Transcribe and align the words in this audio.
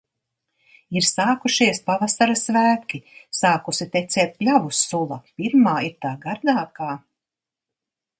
Ir 0.99 1.05
sākušies 1.07 1.81
pavasara 1.89 2.37
svētki- 2.43 2.99
sākusi 3.41 3.87
tecēt 3.97 4.33
kļavu 4.41 4.73
sula! 4.79 5.19
Pirmā 5.43 5.75
ir 5.89 5.95
tā 6.07 6.15
gardākā! 6.25 6.89